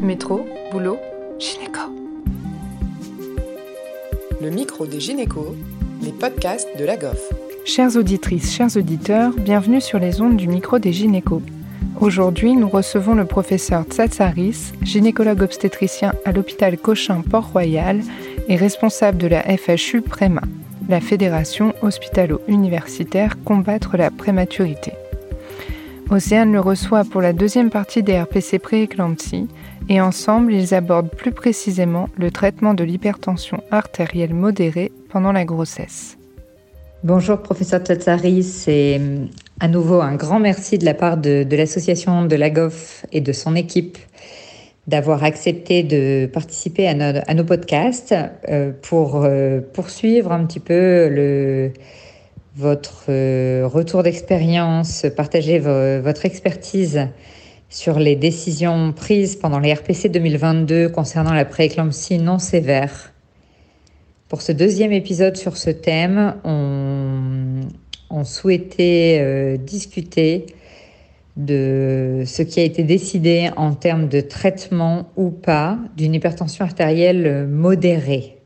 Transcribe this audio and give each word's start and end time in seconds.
Métro, 0.00 0.46
boulot, 0.70 0.98
gynéco. 1.38 1.80
Le 4.42 4.50
micro 4.50 4.86
des 4.86 5.00
gynécos, 5.00 5.54
les 6.02 6.12
podcasts 6.12 6.68
de 6.78 6.84
la 6.84 6.96
GOF. 6.96 7.32
Chères 7.64 7.96
auditrices, 7.96 8.54
chers 8.54 8.76
auditeurs, 8.76 9.32
bienvenue 9.32 9.80
sur 9.80 9.98
les 9.98 10.20
ondes 10.20 10.36
du 10.36 10.48
micro 10.48 10.78
des 10.78 10.92
gynécos. 10.92 11.40
Aujourd'hui, 11.98 12.54
nous 12.54 12.68
recevons 12.68 13.14
le 13.14 13.24
professeur 13.24 13.84
Tsatsaris, 13.84 14.72
gynécologue 14.82 15.42
obstétricien 15.42 16.12
à 16.26 16.32
l'hôpital 16.32 16.76
Cochin 16.76 17.22
Port-Royal 17.22 18.00
et 18.48 18.56
responsable 18.56 19.16
de 19.16 19.28
la 19.28 19.42
FHU 19.56 20.02
Préma, 20.02 20.42
la 20.90 21.00
Fédération 21.00 21.72
hospitalo-universitaire 21.80 23.42
combattre 23.44 23.96
la 23.96 24.10
prématurité. 24.10 24.92
Océane 26.08 26.52
le 26.52 26.60
reçoit 26.60 27.02
pour 27.02 27.20
la 27.20 27.32
deuxième 27.32 27.70
partie 27.70 28.04
des 28.04 28.20
RPC 28.20 28.60
pré-éclampsie 28.60 29.48
et 29.88 30.00
ensemble 30.00 30.52
ils 30.52 30.74
abordent 30.74 31.10
plus 31.10 31.32
précisément 31.32 32.08
le 32.16 32.30
traitement 32.30 32.74
de 32.74 32.84
l'hypertension 32.84 33.62
artérielle 33.70 34.34
modérée 34.34 34.92
pendant 35.10 35.32
la 35.32 35.44
grossesse. 35.44 36.16
Bonjour 37.04 37.40
professeur 37.40 37.80
Tsatsari, 37.80 38.42
c'est 38.42 38.98
euh, 38.98 39.26
à 39.60 39.68
nouveau 39.68 40.00
un 40.00 40.16
grand 40.16 40.40
merci 40.40 40.76
de 40.76 40.84
la 40.84 40.94
part 40.94 41.18
de, 41.18 41.46
l'association 41.54 42.24
de 42.24 42.34
la 42.34 42.50
GOF 42.50 43.06
et 43.12 43.20
de 43.20 43.32
son 43.32 43.54
équipe 43.54 43.98
d'avoir 44.88 45.22
accepté 45.22 45.82
de 45.82 46.26
participer 46.26 46.88
à, 46.88 47.34
nos 47.34 47.44
podcasts 47.44 48.14
euh, 48.48 48.72
pour 48.82 49.22
euh, 49.24 49.60
poursuivre 49.60 50.32
un 50.32 50.46
petit 50.46 50.58
peu 50.58 51.70
votre 52.56 53.04
retour 53.66 54.02
d'expérience, 54.02 55.06
partager 55.14 55.58
votre 55.58 56.24
expertise 56.24 57.08
sur 57.68 57.98
les 57.98 58.16
décisions 58.16 58.92
prises 58.92 59.36
pendant 59.36 59.58
les 59.58 59.72
RPC 59.72 60.08
2022 60.08 60.88
concernant 60.88 61.34
la 61.34 61.44
prééclampsie 61.44 62.18
non 62.18 62.38
sévère. 62.38 63.12
Pour 64.28 64.42
ce 64.42 64.52
deuxième 64.52 64.92
épisode 64.92 65.36
sur 65.36 65.56
ce 65.56 65.70
thème, 65.70 66.36
on, 66.44 68.24
souhaitait 68.24 69.18
euh, 69.20 69.56
discuter 69.56 70.46
de 71.36 72.22
ce 72.24 72.42
qui 72.42 72.60
a 72.60 72.62
été 72.62 72.82
décidé 72.82 73.50
en 73.56 73.74
termes 73.74 74.08
de 74.08 74.20
traitement 74.20 75.10
ou 75.16 75.30
pas 75.30 75.78
d'une 75.96 76.14
hypertension 76.14 76.64
artérielle 76.64 77.46
modérée. 77.46 78.38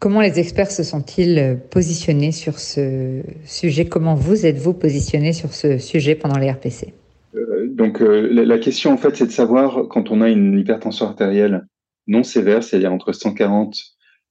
Comment 0.00 0.20
les 0.20 0.38
experts 0.40 0.72
se 0.72 0.82
sont-ils 0.82 1.58
positionnés 1.70 2.32
sur 2.32 2.58
ce 2.58 3.22
sujet? 3.44 3.84
Comment 3.84 4.14
vous 4.14 4.46
êtes-vous 4.46 4.72
positionné 4.74 5.32
sur 5.32 5.54
ce 5.54 5.78
sujet 5.78 6.14
pendant 6.14 6.38
les 6.38 6.50
RPC 6.50 6.92
Donc 7.32 8.02
euh, 8.02 8.28
la, 8.44 8.58
question 8.58 8.92
en 8.92 8.96
fait 8.96 9.14
c'est 9.16 9.26
de 9.26 9.30
savoir 9.30 9.86
quand 9.88 10.10
on 10.10 10.20
a 10.20 10.28
une 10.28 10.58
hypertension 10.58 11.06
artérielle 11.06 11.66
non 12.08 12.24
sévère, 12.24 12.64
c'est-à-dire 12.64 12.92
entre 12.92 13.12
140 13.12 13.78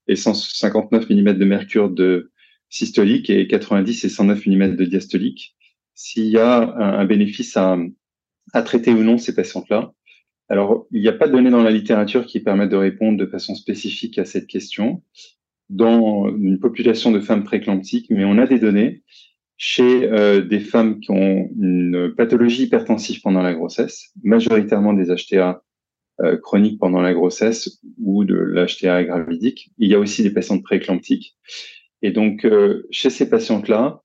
et 0.07 0.15
159 0.15 1.09
mm 1.09 1.33
de 1.33 1.45
mercure 1.45 1.89
de 1.89 2.31
systolique 2.69 3.29
et 3.29 3.47
90 3.47 4.03
et 4.03 4.09
109 4.09 4.45
mm 4.45 4.75
de 4.75 4.85
diastolique, 4.85 5.55
s'il 5.93 6.27
y 6.27 6.37
a 6.37 6.75
un, 6.77 7.05
bénéfice 7.05 7.55
à, 7.55 7.77
à 8.53 8.61
traiter 8.63 8.91
ou 8.91 9.03
non 9.03 9.17
ces 9.17 9.33
patientes-là. 9.33 9.93
Alors, 10.49 10.87
il 10.91 11.01
n'y 11.01 11.07
a 11.07 11.13
pas 11.13 11.27
de 11.27 11.31
données 11.31 11.51
dans 11.51 11.63
la 11.63 11.71
littérature 11.71 12.25
qui 12.25 12.39
permettent 12.39 12.71
de 12.71 12.75
répondre 12.75 13.17
de 13.17 13.25
façon 13.25 13.55
spécifique 13.55 14.17
à 14.17 14.25
cette 14.25 14.47
question 14.47 15.03
dans 15.69 16.27
une 16.35 16.59
population 16.59 17.11
de 17.11 17.19
femmes 17.19 17.43
préclamptiques, 17.43 18.07
mais 18.09 18.25
on 18.25 18.39
a 18.39 18.47
des 18.47 18.59
données 18.59 19.03
chez 19.59 20.09
euh, 20.09 20.41
des 20.41 20.61
femmes 20.61 21.01
qui 21.01 21.11
ont 21.11 21.49
une 21.59 22.13
pathologie 22.15 22.63
hypertensive 22.63 23.19
pendant 23.21 23.41
la 23.41 23.53
grossesse, 23.53 24.11
majoritairement 24.23 24.93
des 24.93 25.13
HTA 25.13 25.61
euh, 26.21 26.37
chroniques 26.37 26.79
pendant 26.79 27.01
la 27.01 27.13
grossesse 27.13 27.81
ou 28.01 28.23
de 28.23 28.35
l'HTA 28.35 29.03
gravidique. 29.03 29.71
Il 29.77 29.89
y 29.89 29.95
a 29.95 29.99
aussi 29.99 30.23
des 30.23 30.31
patientes 30.31 30.63
préclamptiques. 30.63 31.37
Et 32.01 32.11
donc, 32.11 32.45
euh, 32.45 32.87
chez 32.89 33.09
ces 33.09 33.29
patientes-là, 33.29 34.01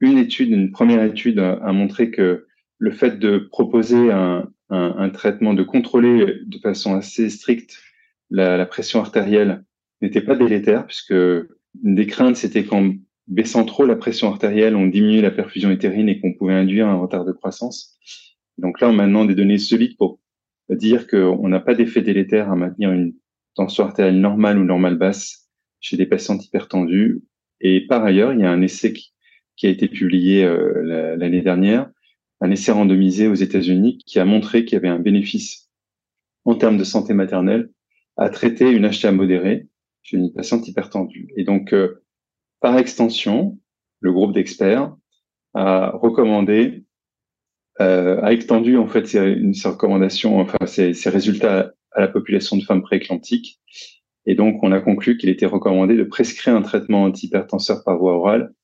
une 0.00 0.18
étude, 0.18 0.50
une 0.50 0.70
première 0.72 1.02
étude 1.02 1.38
a, 1.38 1.72
montré 1.72 2.10
que 2.10 2.46
le 2.76 2.90
fait 2.90 3.18
de 3.18 3.38
proposer 3.38 4.10
un, 4.10 4.46
un, 4.68 4.94
un, 4.98 5.08
traitement, 5.08 5.54
de 5.54 5.62
contrôler 5.62 6.40
de 6.44 6.58
façon 6.58 6.94
assez 6.94 7.30
stricte 7.30 7.78
la, 8.28 8.58
la 8.58 8.66
pression 8.66 9.00
artérielle 9.00 9.64
n'était 10.02 10.20
pas 10.20 10.34
délétère, 10.34 10.86
puisque 10.86 11.12
une 11.12 11.94
des 11.94 12.06
craintes, 12.06 12.36
c'était 12.36 12.64
qu'en 12.64 12.92
baissant 13.32 13.64
trop 13.64 13.84
la 13.84 13.96
pression 13.96 14.28
artérielle, 14.28 14.76
on 14.76 14.86
diminuait 14.86 15.22
la 15.22 15.30
perfusion 15.30 15.70
utérine 15.70 16.08
et 16.08 16.20
qu'on 16.20 16.34
pouvait 16.34 16.54
induire 16.54 16.86
un 16.86 16.96
retard 16.96 17.24
de 17.24 17.32
croissance. 17.32 17.98
Donc 18.58 18.80
là, 18.80 18.88
on 18.88 18.90
a 18.90 18.96
maintenant 18.96 19.24
des 19.24 19.34
données 19.34 19.58
solides 19.58 19.96
pour 19.96 20.20
dire 20.68 21.06
qu'on 21.06 21.48
n'a 21.48 21.60
pas 21.60 21.74
d'effet 21.74 22.02
délétère 22.02 22.50
à 22.50 22.56
maintenir 22.56 22.92
une 22.92 23.14
tension 23.54 23.84
artérielle 23.84 24.20
normale 24.20 24.58
ou 24.58 24.64
normale 24.64 24.96
basse 24.96 25.48
chez 25.80 25.96
des 25.96 26.06
patients 26.06 26.38
hypertendus. 26.38 27.22
Et 27.60 27.86
par 27.86 28.04
ailleurs, 28.04 28.32
il 28.32 28.40
y 28.40 28.44
a 28.44 28.50
un 28.50 28.62
essai 28.62 28.92
qui, 28.92 29.12
a 29.64 29.68
été 29.68 29.86
publié 29.86 30.44
euh, 30.44 31.16
l'année 31.16 31.40
dernière, 31.40 31.88
un 32.40 32.50
essai 32.50 32.72
randomisé 32.72 33.28
aux 33.28 33.34
États-Unis 33.34 33.98
qui 34.04 34.18
a 34.18 34.24
montré 34.24 34.64
qu'il 34.64 34.74
y 34.74 34.76
avait 34.76 34.88
un 34.88 34.98
bénéfice 34.98 35.70
en 36.44 36.56
termes 36.56 36.78
de 36.78 36.84
santé 36.84 37.14
maternelle 37.14 37.70
à 38.16 38.28
traiter 38.28 38.70
une 38.70 38.90
HTA 38.90 39.12
modérée 39.12 39.68
chez 40.02 40.16
une 40.16 40.32
patiente 40.32 40.66
hypertendue. 40.66 41.28
Et 41.36 41.44
donc, 41.44 41.72
euh, 41.72 42.01
par 42.62 42.78
extension, 42.78 43.58
le 44.00 44.12
groupe 44.12 44.32
d'experts 44.32 44.96
a 45.54 45.90
recommandé, 45.90 46.84
euh, 47.80 48.22
a 48.22 48.32
extendu 48.32 48.78
en 48.78 48.86
fait 48.86 49.06
ses, 49.06 49.68
recommandations, 49.68 50.38
enfin 50.38 50.58
ses, 50.66 50.94
ses, 50.94 51.10
résultats 51.10 51.72
à 51.90 52.00
la 52.00 52.08
population 52.08 52.56
de 52.56 52.62
femmes 52.62 52.82
prééclamptiques. 52.82 53.60
Et 54.24 54.34
donc, 54.34 54.62
on 54.62 54.72
a 54.72 54.80
conclu 54.80 55.18
qu'il 55.18 55.28
était 55.28 55.46
recommandé 55.46 55.96
de 55.96 56.04
prescrire 56.04 56.54
un 56.54 56.62
traitement 56.62 57.02
antihypertenseur 57.02 57.82
par 57.84 57.98
voie 57.98 58.16
orale 58.16 58.54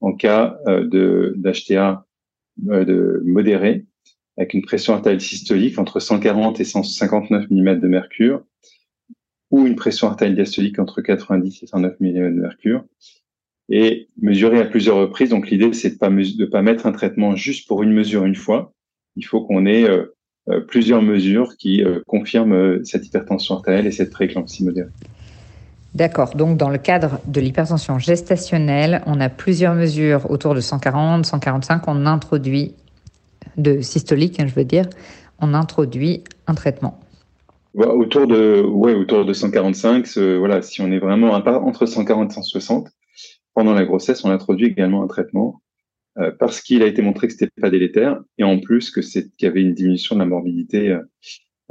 en 0.00 0.14
cas 0.14 0.58
euh, 0.66 0.86
de 0.86 1.34
d'HTA 1.36 2.06
euh, 2.68 2.84
de 2.84 3.22
modéré 3.24 3.86
avec 4.36 4.54
une 4.54 4.62
pression 4.62 4.94
artérielle 4.94 5.20
systolique 5.20 5.78
entre 5.78 6.00
140 6.00 6.60
et 6.60 6.64
159 6.64 7.50
mm 7.50 7.80
de 7.80 7.88
mercure 7.88 8.42
ou 9.50 9.66
une 9.66 9.76
pression 9.76 10.08
artérielle 10.08 10.34
diastolique 10.34 10.78
entre 10.78 11.00
90 11.00 11.62
et 11.62 11.66
109 11.66 12.00
mm 12.00 12.34
de 12.34 12.40
mercure 12.40 12.84
et 13.68 14.08
mesurer 14.20 14.60
à 14.60 14.64
plusieurs 14.64 14.96
reprises. 14.96 15.30
Donc 15.30 15.50
l'idée, 15.50 15.72
c'est 15.72 15.90
de 15.90 15.98
pas 15.98 16.10
de 16.10 16.44
pas 16.44 16.62
mettre 16.62 16.86
un 16.86 16.92
traitement 16.92 17.34
juste 17.36 17.66
pour 17.66 17.82
une 17.82 17.92
mesure 17.92 18.24
une 18.24 18.34
fois. 18.34 18.72
Il 19.16 19.24
faut 19.24 19.42
qu'on 19.42 19.66
ait 19.66 19.88
euh, 19.88 20.14
euh, 20.50 20.60
plusieurs 20.60 21.02
mesures 21.02 21.56
qui 21.56 21.82
euh, 21.82 22.00
confirment 22.06 22.84
cette 22.84 23.06
hypertension 23.06 23.56
artérielle 23.56 23.86
et 23.86 23.92
cette 23.92 24.10
prééclampsie 24.10 24.64
modérée. 24.64 24.90
D'accord. 25.94 26.34
Donc, 26.34 26.56
dans 26.58 26.70
le 26.70 26.78
cadre 26.78 27.20
de 27.26 27.40
l'hypertension 27.40 28.00
gestationnelle, 28.00 29.02
on 29.06 29.20
a 29.20 29.28
plusieurs 29.28 29.74
mesures 29.74 30.28
autour 30.28 30.54
de 30.54 30.60
140, 30.60 31.24
145. 31.24 31.86
On 31.86 32.04
introduit 32.06 32.74
de 33.56 33.80
systolique, 33.80 34.40
hein, 34.40 34.46
je 34.48 34.54
veux 34.54 34.64
dire, 34.64 34.86
on 35.40 35.54
introduit 35.54 36.24
un 36.46 36.54
traitement 36.54 37.00
autour 37.76 38.28
de 38.28 38.62
ouais 38.62 38.94
autour 38.94 39.24
de 39.24 39.32
145 39.32 40.06
voilà 40.38 40.62
si 40.62 40.80
on 40.80 40.92
est 40.92 41.00
vraiment 41.00 41.32
entre 41.32 41.86
140 41.86 42.30
et 42.30 42.34
160 42.34 42.88
pendant 43.54 43.72
la 43.72 43.84
grossesse 43.84 44.24
on 44.24 44.30
introduit 44.30 44.66
également 44.66 45.02
un 45.02 45.06
traitement 45.06 45.62
euh, 46.16 46.30
parce 46.38 46.60
qu'il 46.60 46.80
a 46.84 46.86
été 46.86 47.02
montré 47.02 47.26
que 47.26 47.32
c'était 47.32 47.50
pas 47.60 47.70
délétère 47.70 48.20
et 48.38 48.44
en 48.44 48.60
plus 48.60 48.90
que 48.90 49.02
c'est 49.02 49.24
qu'il 49.30 49.46
y 49.46 49.50
avait 49.50 49.62
une 49.62 49.74
diminution 49.74 50.14
de 50.14 50.20
la 50.20 50.26
morbidité 50.26 50.90
euh, 50.90 51.00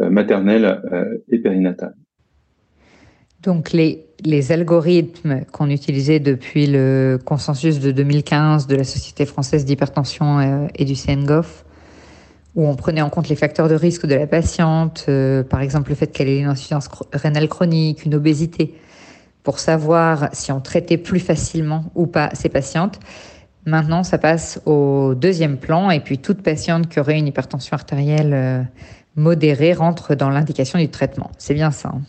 euh, 0.01 0.09
maternelle 0.09 0.81
et 1.29 1.37
périnatale. 1.37 1.93
Donc 3.41 3.71
les, 3.71 4.05
les 4.25 4.51
algorithmes 4.51 5.45
qu'on 5.51 5.69
utilisait 5.69 6.19
depuis 6.19 6.67
le 6.67 7.19
consensus 7.23 7.79
de 7.79 7.91
2015 7.91 8.67
de 8.67 8.75
la 8.75 8.83
Société 8.83 9.25
française 9.25 9.63
d'hypertension 9.63 10.69
et 10.75 10.83
du 10.83 10.95
CNGOF 10.95 11.63
où 12.55 12.67
on 12.67 12.75
prenait 12.75 13.01
en 13.01 13.09
compte 13.09 13.29
les 13.29 13.35
facteurs 13.35 13.69
de 13.69 13.75
risque 13.75 14.05
de 14.05 14.15
la 14.15 14.27
patiente, 14.27 15.09
par 15.49 15.61
exemple 15.61 15.89
le 15.89 15.95
fait 15.95 16.07
qu'elle 16.07 16.29
ait 16.29 16.39
une 16.39 16.47
insuffisance 16.47 16.89
rénale 17.11 17.47
chronique, 17.47 18.05
une 18.05 18.15
obésité, 18.15 18.75
pour 19.43 19.59
savoir 19.59 20.29
si 20.33 20.51
on 20.51 20.61
traitait 20.61 20.97
plus 20.97 21.19
facilement 21.19 21.85
ou 21.95 22.07
pas 22.07 22.29
ces 22.33 22.49
patientes. 22.49 22.99
Maintenant, 23.65 24.03
ça 24.03 24.17
passe 24.17 24.61
au 24.65 25.13
deuxième 25.15 25.57
plan 25.57 25.89
et 25.89 25.99
puis 25.99 26.17
toute 26.17 26.41
patiente 26.41 26.89
qui 26.89 26.99
aurait 26.99 27.17
une 27.17 27.27
hypertension 27.27 27.75
artérielle 27.75 28.33
euh, 28.33 28.61
modérée 29.15 29.73
rentre 29.73 30.15
dans 30.15 30.29
l'indication 30.29 30.79
du 30.79 30.89
traitement. 30.89 31.31
C'est 31.37 31.53
bien 31.53 31.71
ça. 31.71 31.89
Hein. 31.89 32.01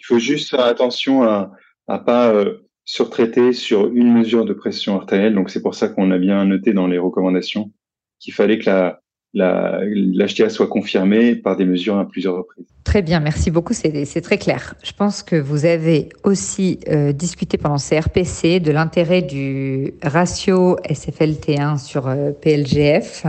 Il 0.00 0.06
faut 0.06 0.18
juste 0.18 0.50
faire 0.50 0.64
attention 0.64 1.24
à 1.24 1.52
ne 1.88 1.98
pas 1.98 2.30
euh, 2.32 2.68
surtraiter 2.84 3.52
sur 3.52 3.86
une 3.86 4.12
mesure 4.12 4.44
de 4.44 4.54
pression 4.54 4.96
artérielle. 4.96 5.34
Donc 5.34 5.50
c'est 5.50 5.62
pour 5.62 5.74
ça 5.74 5.88
qu'on 5.88 6.10
a 6.10 6.18
bien 6.18 6.44
noté 6.44 6.72
dans 6.72 6.86
les 6.86 6.98
recommandations 6.98 7.72
qu'il 8.18 8.32
fallait 8.32 8.58
que 8.58 8.70
la, 8.70 9.02
l'HTA 9.36 10.48
soit 10.48 10.66
confirmée 10.66 11.36
par 11.36 11.56
des 11.56 11.64
mesures 11.64 11.98
à 11.98 12.08
plusieurs 12.08 12.36
reprises. 12.36 12.66
Très 12.84 13.02
bien, 13.02 13.20
merci 13.20 13.50
beaucoup, 13.50 13.74
c'est 13.74 14.20
très 14.20 14.38
clair. 14.38 14.74
Je 14.82 14.92
pense 14.92 15.22
que 15.22 15.36
vous 15.36 15.64
avez 15.66 16.08
aussi 16.24 16.78
euh, 16.88 17.12
discuté 17.12 17.58
pendant 17.58 17.78
ces 17.78 17.98
RPC 17.98 18.60
de 18.60 18.72
l'intérêt 18.72 19.22
du 19.22 19.94
ratio 20.02 20.76
SFLT1 20.88 21.78
sur 21.78 22.08
euh, 22.08 22.30
PLGF. 22.32 23.26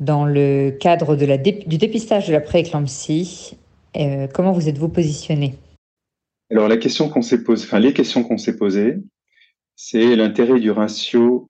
dans 0.00 0.24
le 0.24 0.70
cadre 0.70 1.14
de 1.14 1.26
la 1.26 1.38
du 1.38 1.78
dépistage 1.78 2.26
de 2.26 2.32
la 2.32 2.40
prééclampsie. 2.40 3.56
Euh, 3.96 4.26
comment 4.32 4.52
vous 4.52 4.68
êtes-vous 4.68 4.88
positionné? 4.88 5.54
Alors 6.50 6.68
la 6.68 6.76
question 6.76 7.08
qu'on 7.08 7.22
s'est 7.22 7.44
posée, 7.44 7.66
enfin 7.66 7.78
les 7.78 7.92
questions 7.92 8.24
qu'on 8.24 8.38
s'est 8.38 8.56
posées, 8.56 8.96
c'est 9.76 10.16
l'intérêt 10.16 10.58
du 10.60 10.70
ratio 10.70 11.48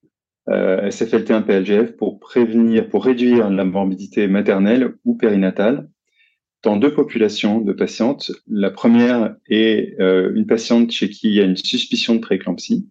euh, 0.48 0.88
SFLT1-PLGF 0.88 1.96
pour 1.96 2.18
prévenir, 2.18 2.88
pour 2.88 3.04
réduire 3.04 3.50
la 3.50 3.64
morbidité 3.64 4.26
maternelle 4.26 4.94
ou 5.04 5.14
périnatale 5.16 5.88
dans 6.62 6.76
deux 6.76 6.92
populations 6.92 7.60
de 7.60 7.72
patientes. 7.72 8.32
La 8.48 8.70
première 8.70 9.36
est 9.48 10.00
euh, 10.00 10.32
une 10.34 10.46
patiente 10.46 10.90
chez 10.90 11.10
qui 11.10 11.28
il 11.28 11.34
y 11.34 11.40
a 11.40 11.44
une 11.44 11.56
suspicion 11.56 12.14
de 12.14 12.20
prééclampsie. 12.20 12.88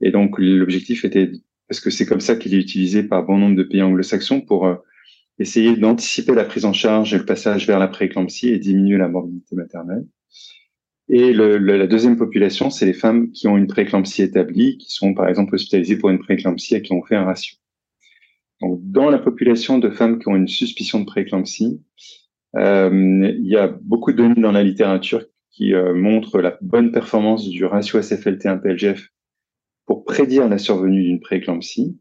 Et 0.00 0.10
donc, 0.10 0.38
l'objectif 0.38 1.04
était, 1.04 1.30
parce 1.68 1.80
que 1.80 1.90
c'est 1.90 2.06
comme 2.06 2.20
ça 2.20 2.36
qu'il 2.36 2.54
est 2.54 2.58
utilisé 2.58 3.02
par 3.02 3.24
bon 3.24 3.38
nombre 3.38 3.56
de 3.56 3.62
pays 3.62 3.82
anglo-saxons 3.82 4.40
pour 4.40 4.66
euh, 4.66 4.76
essayer 5.38 5.76
d'anticiper 5.76 6.34
la 6.34 6.44
prise 6.44 6.64
en 6.64 6.72
charge 6.72 7.14
et 7.14 7.18
le 7.18 7.24
passage 7.24 7.66
vers 7.66 7.78
la 7.78 7.88
prééclampsie 7.88 8.48
et 8.48 8.58
diminuer 8.58 8.98
la 8.98 9.08
morbidité 9.08 9.56
maternelle. 9.56 10.06
Et 11.12 11.32
le, 11.32 11.58
la 11.58 11.88
deuxième 11.88 12.16
population, 12.16 12.70
c'est 12.70 12.86
les 12.86 12.92
femmes 12.92 13.32
qui 13.32 13.48
ont 13.48 13.56
une 13.56 13.66
prééclampsie 13.66 14.22
établie, 14.22 14.78
qui 14.78 14.92
sont 14.92 15.12
par 15.12 15.28
exemple 15.28 15.56
hospitalisées 15.56 15.98
pour 15.98 16.08
une 16.08 16.20
prééclampsie 16.20 16.76
et 16.76 16.82
qui 16.82 16.92
ont 16.92 17.02
fait 17.02 17.16
un 17.16 17.24
ratio. 17.24 17.56
Donc, 18.60 18.78
dans 18.82 19.10
la 19.10 19.18
population 19.18 19.78
de 19.78 19.90
femmes 19.90 20.20
qui 20.20 20.28
ont 20.28 20.36
une 20.36 20.46
suspicion 20.46 21.00
de 21.00 21.06
prééclampsie, 21.06 21.82
euh, 22.56 23.32
il 23.36 23.46
y 23.46 23.56
a 23.56 23.66
beaucoup 23.66 24.12
de 24.12 24.18
données 24.18 24.40
dans 24.40 24.52
la 24.52 24.62
littérature 24.62 25.24
qui 25.50 25.74
euh, 25.74 25.94
montrent 25.94 26.40
la 26.40 26.56
bonne 26.60 26.92
performance 26.92 27.48
du 27.48 27.64
ratio 27.64 27.98
SFLT1-PLGF 27.98 29.08
pour 29.86 30.04
prédire 30.04 30.48
la 30.48 30.58
survenue 30.58 31.02
d'une 31.02 31.20
prééclampsie 31.20 31.98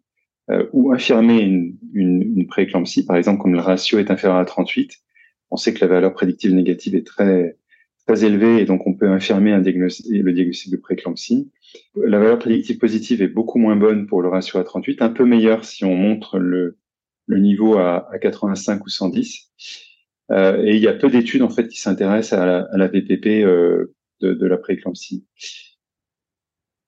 euh, 0.52 0.68
ou 0.72 0.94
infirmer 0.94 1.40
une, 1.40 1.78
une, 1.94 2.22
une 2.22 2.48
prééclampsie, 2.48 3.06
par 3.06 3.16
exemple 3.16 3.42
comme 3.42 3.54
le 3.54 3.60
ratio 3.60 3.98
est 3.98 4.12
inférieur 4.12 4.38
à 4.38 4.46
38. 4.46 4.98
On 5.50 5.58
sait 5.58 5.74
que 5.74 5.80
la 5.82 5.88
valeur 5.88 6.14
prédictive 6.14 6.54
négative 6.54 6.94
est 6.94 7.08
très 7.08 7.58
très 8.10 8.26
élevée 8.26 8.60
et 8.60 8.66
donc 8.66 8.88
on 8.88 8.96
peut 8.96 9.08
infirmer 9.08 9.52
un 9.52 9.60
diagnostic, 9.60 10.08
le 10.10 10.34
diagnostic 10.34 10.72
de 10.72 10.78
prééclampsie. 10.78 11.52
La 11.96 12.18
valeur 12.18 12.40
prédictive 12.40 12.80
positive 12.80 13.22
est 13.22 13.28
beaucoup 13.28 13.60
moins 13.60 13.76
bonne 13.76 14.08
pour 14.08 14.24
le 14.24 14.30
ratio 14.30 14.60
à 14.60 14.64
38, 14.64 15.04
un 15.04 15.10
peu 15.10 15.26
meilleure 15.26 15.64
si 15.64 15.86
on 15.86 15.96
montre 15.96 16.40
le, 16.40 16.80
le 17.28 17.40
niveau 17.40 17.78
à, 17.78 18.12
à 18.12 18.18
85 18.18 18.84
ou 18.84 18.90
110. 18.90 19.52
Euh, 20.32 20.64
et 20.64 20.76
il 20.76 20.82
y 20.82 20.88
a 20.88 20.94
peu 20.94 21.12
d'études 21.12 21.44
en 21.44 21.52
fait 21.52 21.68
qui 21.68 21.80
s'intéressent 21.80 22.40
à 22.40 22.46
la, 22.48 22.68
à 22.72 22.78
la 22.78 22.88
VPP 22.88 23.44
euh, 23.44 23.94
de, 24.22 24.34
de, 24.34 24.48
la 24.48 24.58
prééclampsie. 24.58 25.26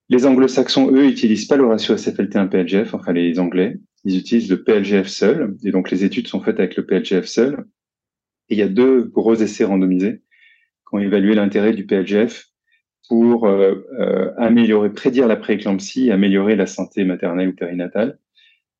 Les 0.08 0.26
anglo-saxons, 0.26 0.90
eux, 0.90 1.06
utilisent 1.06 1.46
pas 1.46 1.56
le 1.56 1.66
ratio 1.66 1.94
SFLT1-PLGF, 1.94 2.94
enfin 2.94 3.12
les 3.12 3.38
anglais. 3.38 3.78
Ils 4.04 4.18
utilisent 4.18 4.50
le 4.50 4.64
PLGF 4.64 5.06
seul. 5.06 5.56
Et 5.62 5.70
donc 5.70 5.92
les 5.92 6.04
études 6.04 6.26
sont 6.26 6.40
faites 6.40 6.58
avec 6.58 6.74
le 6.76 6.84
PLGF 6.84 7.26
seul. 7.26 7.64
Et 8.48 8.54
il 8.54 8.58
y 8.58 8.62
a 8.62 8.68
deux 8.68 9.04
gros 9.04 9.36
essais 9.36 9.64
randomisés 9.64 10.21
qui 10.92 10.96
ont 10.96 11.00
évalué 11.00 11.34
l'intérêt 11.34 11.72
du 11.72 11.86
PLGF 11.86 12.48
pour 13.08 13.46
euh, 13.46 13.86
euh, 13.98 14.30
améliorer, 14.36 14.90
prédire 14.90 15.26
la 15.26 15.36
prééclampsie, 15.36 16.10
améliorer 16.10 16.54
la 16.54 16.66
santé 16.66 17.04
maternelle 17.04 17.48
ou 17.48 17.54
périnatale, 17.54 18.18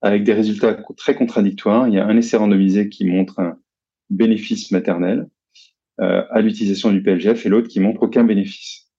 avec 0.03 0.23
des 0.23 0.35
résultats 0.35 0.75
très 0.97 1.15
contradictoires. 1.15 1.89
Il 1.89 1.95
y 1.95 1.99
a 1.99 2.07
un 2.07 2.17
essai 2.17 2.37
randomisé 2.37 2.89
qui 2.89 3.05
montre 3.05 3.41
un, 3.41 3.59
bénéfice 4.13 4.71
maternel 4.71 5.27
euh, 6.01 6.23
à 6.31 6.41
l'utilisation 6.41 6.93
du 6.93 7.03
PLGF 7.03 7.45
et 7.47 7.49
l'autre 7.49 7.69
qui 7.69 7.81
montre 7.81 8.03
aucun 8.03 8.25
bénéfice. 8.25 8.91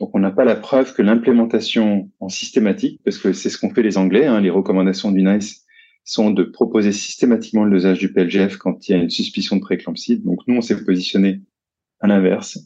Donc 0.00 0.10
on 0.14 0.18
n'a 0.18 0.30
pas 0.30 0.44
la 0.44 0.56
preuve 0.56 0.94
que 0.94 1.02
l'implémentation 1.02 2.10
en 2.18 2.28
systématique, 2.28 3.00
parce 3.04 3.18
que 3.18 3.32
c'est 3.32 3.50
ce 3.50 3.58
qu'ont 3.58 3.70
fait 3.70 3.82
les 3.82 3.96
Anglais, 3.96 4.26
hein, 4.26 4.40
les 4.40 4.50
recommandations 4.50 5.12
du 5.12 5.22
NICE 5.22 5.64
sont 6.04 6.30
de 6.30 6.42
proposer 6.42 6.92
systématiquement 6.92 7.64
le 7.64 7.70
dosage 7.70 7.98
du 7.98 8.12
PLGF 8.12 8.56
quand 8.56 8.88
il 8.88 8.92
y 8.92 8.94
a 8.94 9.02
une 9.02 9.10
suspicion 9.10 9.56
de 9.56 9.60
prééclampsie. 9.60 10.18
Donc 10.18 10.40
nous, 10.46 10.56
on 10.56 10.60
s'est 10.60 10.84
positionné 10.84 11.40
à 12.04 12.06
l'inverse. 12.06 12.58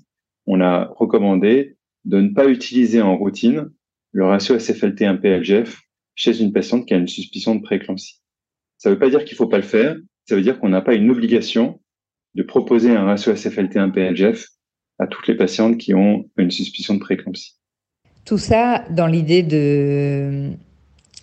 On 0.47 0.61
a 0.61 0.91
recommandé 0.97 1.77
de 2.05 2.21
ne 2.21 2.31
pas 2.31 2.49
utiliser 2.49 3.01
en 3.01 3.17
routine 3.17 3.71
le 4.13 4.25
ratio 4.25 4.57
SFLT1-PLGF 4.57 5.79
chez 6.15 6.41
une 6.41 6.53
patiente 6.53 6.87
qui 6.87 6.95
a 6.95 6.97
une 6.97 7.09
suspicion 7.09 7.55
de 7.55 7.63
prééclampsie. 7.63 8.21
Ça 8.79 8.89
ne 8.89 8.95
veut 8.95 8.99
pas 8.99 9.11
dire 9.11 9.25
qu'il 9.25 9.37
faut 9.37 9.49
pas 9.49 9.59
le 9.59 9.63
faire, 9.63 9.97
ça 10.29 10.35
veut 10.35 10.43
dire 10.43 10.59
qu'on 10.59 10.69
n'a 10.69 10.81
pas 10.81 10.95
une 10.95 11.11
obligation 11.11 11.81
de 12.35 12.43
proposer 12.43 12.91
un 12.91 13.05
ratio 13.05 13.33
SFLT1-PLGF 13.33 14.47
à 14.99 15.07
toutes 15.07 15.29
les 15.29 15.37
patientes 15.37 15.79
qui 15.79 15.95
ont 15.95 16.29
une 16.37 16.51
suspicion 16.51 16.95
de 16.95 17.01
prééclampsie. 17.01 17.57
Tout 18.25 18.39
ça 18.39 18.85
dans 18.91 19.07
l'idée 19.07 19.43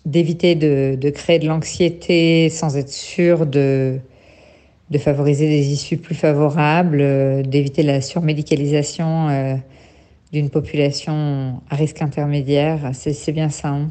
d'éviter 0.04 0.54
de, 0.54 1.10
créer 1.10 1.38
de 1.38 1.46
l'anxiété 1.46 2.48
sans 2.48 2.76
être 2.76 2.90
sûr 2.90 3.46
de, 3.46 3.98
de 4.90 4.98
favoriser 4.98 5.48
des 5.48 5.72
issues 5.72 5.96
plus 5.96 6.14
favorables, 6.14 7.00
euh, 7.00 7.42
d'éviter 7.42 7.82
la 7.82 8.00
surmédicalisation 8.00 9.28
euh, 9.28 9.54
d'une 10.32 10.50
population 10.50 11.60
à 11.70 11.76
risque 11.76 12.02
intermédiaire. 12.02 12.90
C'est 12.94 13.32
bien 13.32 13.48
ça. 13.48 13.68
Hein 13.68 13.88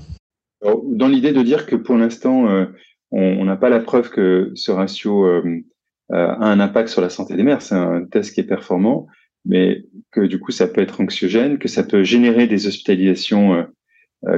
dans 0.87 1.07
l'idée 1.07 1.31
de 1.31 1.41
dire 1.41 1.65
que 1.65 1.75
pour 1.75 1.95
l'instant, 1.95 2.49
euh, 2.49 2.65
on 3.11 3.45
n'a 3.45 3.55
pas 3.55 3.69
la 3.69 3.79
preuve 3.79 4.09
que 4.09 4.51
ce 4.55 4.71
ratio 4.71 5.25
euh, 5.25 5.63
a 6.11 6.47
un 6.47 6.59
impact 6.59 6.89
sur 6.89 7.01
la 7.01 7.09
santé 7.09 7.35
des 7.35 7.43
mères. 7.43 7.61
C'est 7.61 7.75
un 7.75 8.05
test 8.05 8.33
qui 8.33 8.39
est 8.39 8.45
performant, 8.45 9.07
mais 9.45 9.85
que 10.11 10.21
du 10.21 10.39
coup, 10.39 10.51
ça 10.51 10.67
peut 10.67 10.81
être 10.81 11.01
anxiogène, 11.01 11.59
que 11.59 11.67
ça 11.67 11.83
peut 11.83 12.03
générer 12.03 12.47
des 12.47 12.67
hospitalisations 12.67 13.67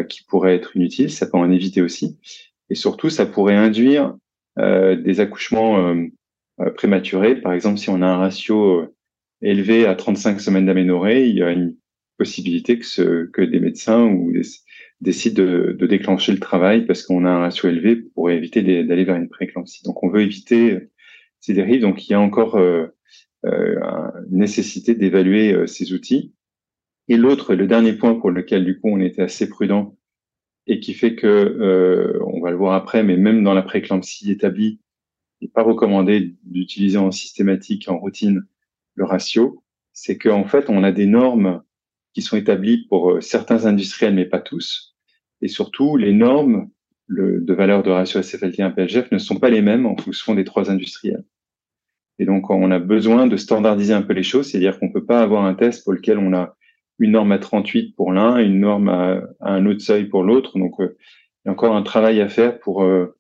qui 0.10 0.24
pourraient 0.26 0.56
être 0.56 0.76
inutiles. 0.76 1.12
Ça 1.12 1.28
peut 1.28 1.38
en 1.38 1.50
éviter 1.50 1.82
aussi. 1.82 2.18
Et 2.70 2.76
surtout, 2.76 3.10
ça 3.10 3.26
pourrait 3.26 3.56
induire 3.56 4.16
des 4.58 5.20
accouchements 5.20 5.96
prématurés. 6.76 7.36
Par 7.42 7.54
exemple, 7.54 7.78
si 7.78 7.90
on 7.90 8.02
a 8.02 8.08
un 8.08 8.18
ratio 8.18 8.94
élevé 9.42 9.86
à 9.86 9.96
35 9.96 10.42
semaines 10.42 10.66
d'aménorrhée, 10.66 11.30
il 11.30 11.36
y 11.36 11.44
a 11.44 11.52
une 11.52 11.76
possibilité 12.18 12.80
que, 12.80 13.42
des 13.44 13.60
médecins 13.60 14.04
ou 14.06 14.34
décident 15.02 15.44
de, 15.44 15.86
déclencher 15.88 16.32
le 16.32 16.40
travail 16.40 16.86
parce 16.86 17.04
qu'on 17.04 17.26
a 17.26 17.30
un 17.30 17.40
ratio 17.40 17.70
élevé 17.70 17.96
pour 17.96 18.32
éviter 18.32 18.62
d'aller 18.84 19.06
vers 19.06 19.16
une 19.16 19.30
prééclampsie. 19.30 19.84
Donc, 19.84 20.04
on 20.04 20.10
veut 20.10 20.22
éviter 20.22 20.90
ces 21.40 21.54
dérives. 21.54 21.82
Donc, 21.82 22.08
il 22.08 22.12
y 22.12 22.16
a 22.16 22.20
encore 22.20 22.56
euh, 22.56 22.88
euh, 23.46 23.80
une 24.30 24.40
nécessité 24.40 24.96
d'évaluer 24.96 25.54
euh, 25.54 25.68
ces 25.68 25.94
outils. 25.94 26.34
Et 27.08 27.18
l'autre, 27.18 27.56
le 27.56 27.68
dernier 27.68 27.94
point 27.94 28.16
pour 28.16 28.32
lequel 28.32 28.66
du 28.66 28.80
coup 28.80 28.90
on 28.90 29.00
était 29.00 29.22
assez 29.22 29.48
prudent 29.48 29.96
et 30.66 30.82
qui 30.82 30.94
fait 30.94 31.16
que, 31.16 32.20
on 32.26 32.42
va 32.42 32.52
le 32.52 32.58
voir 32.58 32.74
après, 32.74 33.02
mais 33.02 33.16
même 33.16 33.42
dans 33.46 33.54
la 33.54 33.62
prééclampsie 33.62 34.30
établie, 34.30 34.82
n'est 35.42 35.48
pas 35.48 35.64
recommandé 35.64 36.36
d'utiliser 36.44 36.98
en 36.98 37.12
systématique, 37.12 37.90
en 37.90 37.98
routine, 37.98 38.46
le 38.96 39.06
ratio, 39.06 39.64
c'est 39.94 40.18
qu'en 40.18 40.46
fait, 40.46 40.70
on 40.70 40.84
a 40.84 40.92
des 40.92 41.06
normes 41.06 41.62
qui 42.14 42.22
sont 42.22 42.38
établies 42.38 42.88
pour 42.88 43.22
certains 43.22 43.66
industriels, 43.66 44.16
mais 44.16 44.26
pas 44.26 44.40
tous. 44.40 44.96
Et 45.42 45.48
surtout, 45.48 45.98
les 45.98 46.14
normes 46.14 46.70
de 47.10 47.54
valeur 47.54 47.84
de 47.84 47.92
ratio 47.92 48.22
SFLT1-PLGF 48.22 49.12
ne 49.12 49.18
sont 49.18 49.40
pas 49.40 49.50
les 49.50 49.62
mêmes 49.62 49.86
en 49.86 49.96
fonction 49.96 50.36
des 50.36 50.44
trois 50.44 50.70
industriels. 50.72 51.24
Et 52.20 52.26
donc, 52.26 52.50
on 52.50 52.72
a 52.72 52.80
besoin 52.80 53.28
de 53.28 53.38
standardiser 53.38 53.94
un 53.94 54.02
peu 54.02 54.14
les 54.14 54.24
choses, 54.24 54.50
c'est-à-dire 54.50 54.80
qu'on 54.80 54.92
peut 54.92 55.06
pas 55.06 55.22
avoir 55.22 55.46
un 55.46 55.54
test 55.54 55.84
pour 55.84 55.94
lequel 55.94 56.18
on 56.18 56.34
a 56.34 56.56
une 57.00 57.12
norme 57.12 57.32
à 57.32 57.38
38 57.38 57.96
pour 57.96 58.12
l'un, 58.12 58.38
une 58.40 58.60
norme 58.60 58.90
à, 58.90 59.22
un 59.40 59.66
autre 59.68 59.82
seuil 59.82 60.06
pour 60.06 60.24
l'autre. 60.24 60.58
Donc, 60.58 60.80
euh, 60.80 60.98
il 61.46 61.48
y 61.48 61.50
a 61.50 61.52
encore 61.52 61.76
un 61.76 61.84
travail 61.84 62.20
à 62.22 62.28
faire 62.28 62.60
pour 62.60 62.84
euh, 62.84 63.17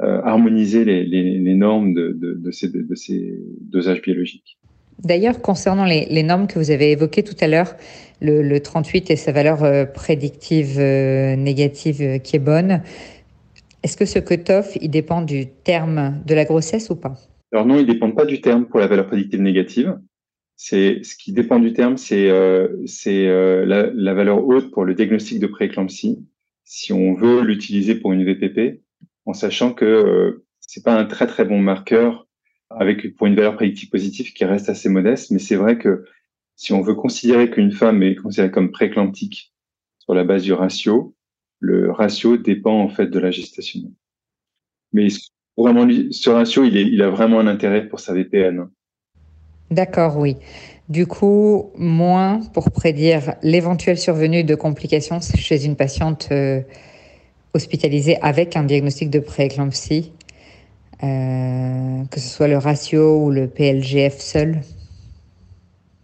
euh, 0.00 0.20
harmoniser 0.22 0.84
les, 0.84 1.04
les, 1.04 1.38
les 1.38 1.54
normes 1.54 1.94
de, 1.94 2.12
de, 2.12 2.34
de, 2.34 2.50
ces, 2.50 2.68
de, 2.68 2.94
ces, 2.94 3.34
dosages 3.60 4.02
biologiques. 4.02 4.58
D'ailleurs, 5.02 5.40
concernant 5.40 5.84
les, 5.84 6.06
les, 6.06 6.22
normes 6.22 6.46
que 6.46 6.58
vous 6.58 6.70
avez 6.70 6.92
évoquées 6.92 7.22
tout 7.22 7.36
à 7.40 7.46
l'heure, 7.46 7.76
le, 8.20 8.42
le, 8.42 8.60
38 8.60 9.10
et 9.10 9.16
sa 9.16 9.32
valeur 9.32 9.92
prédictive 9.92 10.78
négative 10.78 12.20
qui 12.20 12.36
est 12.36 12.40
bonne, 12.40 12.82
est-ce 13.82 13.96
que 13.96 14.04
ce 14.04 14.18
cutoff, 14.18 14.76
il 14.80 14.90
dépend 14.90 15.22
du 15.22 15.46
terme 15.46 16.20
de 16.26 16.34
la 16.34 16.44
grossesse 16.44 16.90
ou 16.90 16.96
pas? 16.96 17.14
Alors 17.52 17.64
non, 17.64 17.76
il 17.76 17.86
ne 17.86 17.92
dépend 17.92 18.10
pas 18.10 18.24
du 18.24 18.40
terme 18.40 18.66
pour 18.66 18.80
la 18.80 18.86
valeur 18.86 19.06
prédictive 19.06 19.40
négative. 19.40 19.98
C'est 20.56 21.04
ce 21.04 21.16
qui 21.16 21.32
dépend 21.32 21.60
du 21.60 21.72
terme, 21.72 21.96
c'est 21.96 22.28
euh, 22.28 22.84
euh, 23.06 23.64
la, 23.64 23.90
la, 23.94 24.14
valeur 24.14 24.44
haute 24.44 24.72
pour 24.72 24.84
le 24.84 24.94
diagnostic 24.94 25.38
de 25.38 25.46
prééclampsie. 25.46 26.18
Si 26.64 26.92
on 26.92 27.14
veut 27.14 27.42
l'utiliser 27.42 27.94
pour 27.94 28.12
une 28.12 28.24
VPP, 28.24 28.82
en 29.28 29.34
sachant 29.34 29.74
que 29.74 29.84
euh, 29.84 30.46
c'est 30.60 30.82
pas 30.82 30.98
un 30.98 31.04
très 31.04 31.26
très 31.26 31.44
bon 31.44 31.60
marqueur 31.60 32.26
avec 32.70 33.14
pour 33.14 33.26
une 33.26 33.34
valeur 33.34 33.56
prédictive 33.56 33.90
positive 33.90 34.32
qui 34.32 34.44
reste 34.46 34.70
assez 34.70 34.88
modeste, 34.88 35.30
mais 35.30 35.38
c'est 35.38 35.56
vrai 35.56 35.76
que 35.78 36.04
si 36.56 36.72
on 36.72 36.80
veut 36.80 36.94
considérer 36.94 37.50
qu'une 37.50 37.72
femme 37.72 38.02
est 38.02 38.14
considérée 38.14 38.50
comme 38.50 38.70
prééclamptique 38.70 39.52
sur 39.98 40.14
la 40.14 40.24
base 40.24 40.44
du 40.44 40.54
ratio, 40.54 41.14
le 41.60 41.92
ratio 41.92 42.38
dépend 42.38 42.80
en 42.80 42.88
fait 42.88 43.08
de 43.08 43.18
la 43.18 43.30
gestation. 43.30 43.92
Mais 44.92 45.08
vraiment, 45.56 45.86
ce 46.10 46.30
ratio, 46.30 46.64
il 46.64 47.02
a 47.02 47.10
vraiment 47.10 47.38
un 47.38 47.46
intérêt 47.46 47.86
pour 47.86 48.00
sa 48.00 48.14
VPN. 48.14 48.68
D'accord, 49.70 50.16
oui. 50.16 50.36
Du 50.88 51.06
coup, 51.06 51.70
moins 51.76 52.40
pour 52.54 52.70
prédire 52.70 53.34
l'éventuelle 53.42 53.98
survenue 53.98 54.42
de 54.42 54.54
complications 54.54 55.20
chez 55.20 55.66
une 55.66 55.76
patiente 55.76 56.28
euh, 56.32 56.62
hospitalisée 57.54 58.16
avec 58.22 58.56
un 58.56 58.64
diagnostic 58.64 59.10
de 59.10 59.20
prééclampsie, 59.20 60.12
que 61.00 62.20
ce 62.20 62.28
soit 62.28 62.48
le 62.48 62.58
ratio 62.58 63.24
ou 63.24 63.30
le 63.30 63.48
PLGF 63.48 64.18
seul 64.18 64.60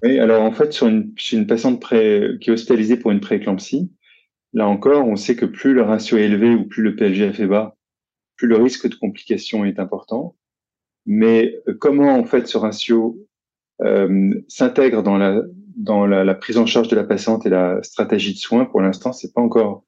Oui, 0.03 0.19
alors 0.19 0.43
en 0.43 0.53
fait, 0.53 0.73
sur 0.73 0.87
une, 0.87 1.13
chez 1.17 1.37
une 1.37 1.47
patiente 1.47 1.85
qui 1.89 1.95
est 1.97 2.51
hospitalisée 2.51 2.97
pour 2.97 3.11
une 3.11 3.21
prééclampsie, 3.21 3.91
là 4.53 4.67
encore, 4.69 5.07
on 5.07 5.17
sait 5.17 5.37
que 5.37 5.47
plus 5.47 5.75
le 5.75 5.83
ratio 5.83 6.17
est 6.17 6.25
élevé 6.25 6.55
ou 6.55 6.65
plus 6.65 6.83
le 6.83 6.97
PLGF 6.97 7.41
est 7.41 7.47
bas, 7.47 7.77
plus 8.37 8.49
le 8.49 8.57
risque 8.57 8.89
de 8.89 8.95
complication 8.95 9.65
est 9.65 9.79
important. 9.79 10.37
Mais 11.07 11.61
comment 11.81 12.17
en 12.17 12.25
fait 12.25 12.47
ce 12.47 12.57
ratio 12.57 13.19
euh, 13.83 14.33
s'intègre 14.49 15.03
dans 15.03 15.17
la 15.17 15.43
dans 15.77 16.07
la, 16.07 16.23
la, 16.23 16.35
prise 16.35 16.57
en 16.57 16.67
charge 16.67 16.87
de 16.87 16.95
la 16.95 17.03
patiente 17.03 17.47
et 17.47 17.49
la 17.49 17.83
stratégie 17.83 18.33
de 18.33 18.39
soins, 18.39 18.65
pour 18.65 18.81
l'instant, 18.81 19.13
c'est 19.13 19.35
pas 19.35 19.41
encore 19.41 19.85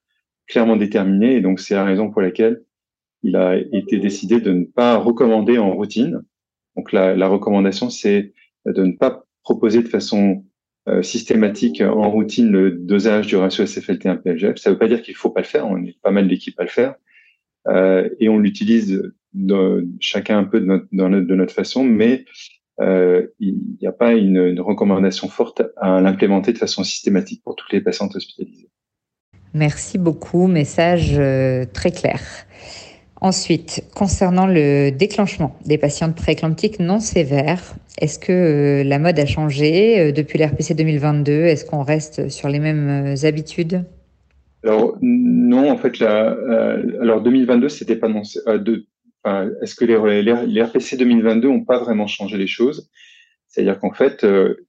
clairement 0.46 0.76
déterminé. 0.76 1.36
Et 1.36 1.40
donc, 1.40 1.60
c'est 1.60 1.74
la 1.74 1.84
raison 1.84 2.10
pour 2.10 2.22
laquelle 2.22 2.62
il 3.22 3.36
a 3.36 3.56
été 3.56 3.98
décidé 3.98 4.40
de 4.40 4.52
ne 4.52 4.64
pas 4.64 4.96
recommander 4.96 5.58
en 5.58 5.74
routine. 5.74 6.22
Donc, 6.76 6.92
la, 6.92 7.16
la 7.16 7.28
recommandation, 7.28 7.90
c'est 7.90 8.32
de 8.66 8.84
ne 8.84 8.92
pas 8.92 9.24
proposer 9.42 9.82
de 9.82 9.88
façon 9.88 10.44
euh, 10.88 11.02
systématique 11.02 11.80
en 11.80 12.08
routine 12.10 12.48
le 12.48 12.70
dosage 12.70 13.26
du 13.26 13.34
ratio 13.34 13.64
SFLT1-PLGF. 13.64 14.56
Ça 14.56 14.70
ne 14.70 14.74
veut 14.74 14.78
pas 14.78 14.86
dire 14.86 15.02
qu'il 15.02 15.16
faut 15.16 15.30
pas 15.30 15.40
le 15.40 15.46
faire. 15.46 15.66
On 15.66 15.76
est 15.78 16.00
pas 16.00 16.12
mal 16.12 16.28
d'équipes 16.28 16.58
à 16.60 16.62
le 16.62 16.68
faire. 16.68 16.94
Euh, 17.66 18.08
et 18.20 18.28
on 18.28 18.38
l'utilise 18.38 19.02
chacun 19.98 20.38
un 20.38 20.44
peu 20.44 20.60
de 20.60 20.66
notre, 20.66 20.86
de 20.92 21.34
notre 21.34 21.52
façon, 21.52 21.82
mais 21.82 22.24
euh, 22.80 23.26
il 23.40 23.58
n'y 23.80 23.88
a 23.88 23.92
pas 23.92 24.12
une, 24.12 24.36
une, 24.36 24.60
recommandation 24.60 25.28
forte 25.28 25.62
à 25.76 26.00
l'implémenter 26.00 26.52
de 26.52 26.58
façon 26.58 26.84
systématique 26.84 27.42
pour 27.42 27.56
toutes 27.56 27.72
les 27.72 27.80
patientes 27.80 28.14
hospitalisées. 28.14 28.70
Merci 29.56 29.96
beaucoup, 29.96 30.48
message 30.48 31.14
euh, 31.18 31.64
très 31.72 31.90
clair. 31.90 32.20
Ensuite, 33.22 33.84
concernant 33.94 34.46
le 34.46 34.90
déclenchement 34.90 35.56
des 35.64 35.78
patientes 35.78 36.14
prééclamptiques 36.14 36.78
non 36.78 37.00
sévères, 37.00 37.74
est-ce 37.96 38.18
que 38.18 38.32
euh, 38.32 38.84
la 38.84 38.98
mode 38.98 39.18
a 39.18 39.24
changé 39.24 39.98
euh, 39.98 40.12
depuis 40.12 40.38
l'RPC 40.38 40.74
2022 40.74 41.32
Est-ce 41.32 41.64
qu'on 41.64 41.82
reste 41.82 42.28
sur 42.28 42.50
les 42.50 42.58
mêmes 42.58 43.14
habitudes? 43.22 43.84
Alors 44.62 44.98
non, 45.00 45.70
en 45.70 45.78
fait, 45.78 46.00
la, 46.00 46.36
alors 47.00 47.22
2022, 47.22 47.70
c'était 47.70 47.96
pas 47.96 48.08
non, 48.08 48.20
est-ce 48.24 49.74
que 49.74 49.86
les, 49.86 50.62
RPC 50.62 50.98
2022 50.98 51.48
n'ont 51.48 51.64
pas 51.64 51.78
vraiment 51.78 52.06
changé 52.06 52.36
les 52.36 52.46
choses? 52.46 52.90
C'est-à-dire 53.48 53.78
qu'en 53.78 53.92
fait, 53.92 54.26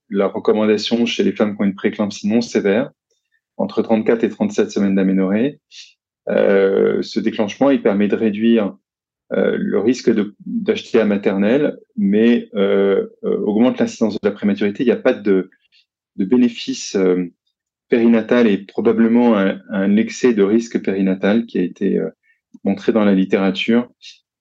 la 0.09 0.27
recommandation 0.27 1.05
chez 1.05 1.23
les 1.23 1.33
femmes 1.33 1.57
qui 1.57 1.61
ont 1.61 1.65
une 1.65 1.75
préclampsie 1.75 2.29
non 2.29 2.39
sévère, 2.39 2.91
entre 3.57 3.81
34 3.81 4.23
et 4.23 4.29
37 4.29 4.71
semaines 4.71 4.95
d'aménorrhée, 4.95 5.59
euh, 6.29 7.01
ce 7.01 7.19
déclenchement, 7.19 7.69
il 7.69 7.81
permet 7.81 8.07
de 8.07 8.15
réduire 8.15 8.75
euh, 9.33 9.57
le 9.59 9.79
risque 9.79 10.11
d'acheter 10.45 10.99
à 10.99 11.05
maternelle, 11.05 11.77
mais 11.95 12.49
augmente 13.23 13.79
l'incidence 13.79 14.19
de 14.19 14.27
la 14.27 14.31
prématurité. 14.31 14.83
Il 14.83 14.87
n'y 14.87 14.91
a 14.91 14.97
pas 14.97 15.13
de, 15.13 15.49
de 16.15 16.25
bénéfice 16.25 16.97
périnatal 17.89 18.47
et 18.47 18.57
probablement 18.57 19.37
un, 19.37 19.61
un, 19.69 19.95
excès 19.95 20.33
de 20.33 20.43
risque 20.43 20.81
périnatal 20.81 21.45
qui 21.45 21.57
a 21.57 21.61
été 21.61 21.99
montré 22.63 22.91
dans 22.91 23.05
la 23.05 23.13
littérature 23.13 23.89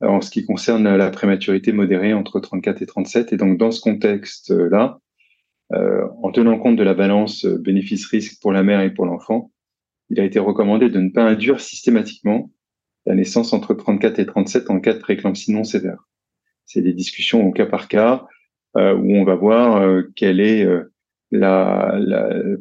en 0.01 0.21
ce 0.21 0.31
qui 0.31 0.45
concerne 0.45 0.97
la 0.97 1.11
prématurité 1.11 1.73
modérée 1.73 2.13
entre 2.13 2.41
34 2.41 2.83
et 2.83 2.87
37. 2.87 3.33
Et 3.33 3.37
donc, 3.37 3.59
dans 3.59 3.71
ce 3.71 3.81
contexte-là, 3.81 4.99
euh, 4.99 5.06
en 5.73 6.31
tenant 6.31 6.59
compte 6.59 6.77
de 6.77 6.83
la 6.83 6.95
balance 6.95 7.45
bénéfice-risque 7.45 8.41
pour 8.41 8.53
la 8.53 8.63
mère 8.63 8.81
et 8.81 8.95
pour 8.95 9.07
l'enfant, 9.07 9.51
il 10.11 10.21
a 10.21 10.25
été 10.25 10.39
recommandé 10.39 10.89
de 10.89 11.01
ne 11.01 11.11
pas 11.11 11.25
induire 11.25 11.61
systématiquement 11.61 12.51
la 13.07 13.15
naissance 13.15 13.53
entre 13.53 13.75
34 13.75 14.19
et 14.19 14.27
37 14.27 14.71
en 14.71 14.81
cas 14.81 14.93
de 14.93 14.99
préclampsie 14.99 15.53
non 15.53 15.65
sévère. 15.65 16.07
C'est 16.65 16.83
des 16.83 16.93
discussions 16.93 17.47
au 17.47 17.53
cas 17.53 17.67
par 17.67 17.89
cas 17.89 18.27
euh, 18.77 18.95
où 18.95 19.15
on 19.15 19.25
va 19.25 19.37
voir 19.37 19.77
euh, 19.77 20.03
quelle 20.17 20.41
est 20.41 20.65
euh, 20.65 20.93
la, 21.31 21.99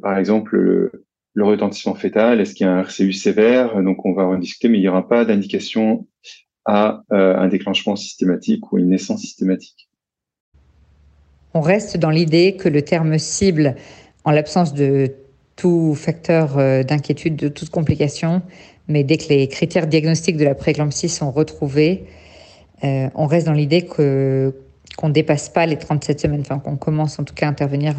par 0.02 0.18
exemple, 0.18 0.56
le, 0.56 1.44
retentissement 1.44 1.96
fœtal, 1.96 2.40
est-ce 2.40 2.56
qu'il 2.56 2.66
y 2.66 2.70
a 2.70 2.74
un 2.74 2.82
RCU 2.82 3.12
sévère 3.12 3.82
Donc, 3.84 4.06
on 4.06 4.14
va 4.14 4.24
en 4.24 4.38
discuter, 4.38 4.70
mais 4.70 4.78
il 4.78 4.82
n'y 4.82 4.88
aura 4.88 5.08
pas 5.08 5.26
d'indication 5.26 6.08
à 6.66 7.04
euh, 7.12 7.36
un 7.36 7.48
déclenchement 7.48 7.96
systématique 7.96 8.72
ou 8.72 8.78
une 8.78 8.90
naissance 8.90 9.22
systématique. 9.22 9.90
On 11.56 11.62
reste 11.62 11.98
dans 11.98 12.12
l'idée 12.12 12.56
que 12.56 12.70
le 12.70 12.84
terme 12.84 13.18
cible, 13.18 13.76
en 14.24 14.32
l'absence 14.32 14.76
de 14.76 15.12
tout 15.56 15.96
facteur 15.96 16.60
euh, 16.60 16.84
d'inquiétude, 16.84 17.36
de 17.36 17.48
toute 17.48 17.70
complication, 17.70 18.44
mais 18.88 19.04
dès 19.04 19.18
que 19.18 19.30
les 19.30 19.48
critères 19.48 19.88
diagnostiques 19.88 20.38
de 20.38 20.44
la 20.44 20.54
prééclampsie 20.54 21.10
sont 21.10 21.32
retrouvés, 21.32 22.04
euh, 22.84 23.08
on 23.16 23.26
reste 23.26 23.48
dans 23.48 23.54
l'idée 23.54 23.84
qu'on 23.84 25.08
ne 25.08 25.14
dépasse 25.14 25.50
pas 25.50 25.66
les 25.66 25.78
37 25.78 26.20
semaines, 26.20 26.42
enfin 26.42 26.60
qu'on 26.60 26.76
commence 26.76 27.18
en 27.18 27.24
tout 27.24 27.34
cas 27.34 27.48
à 27.48 27.50
intervenir 27.50 27.96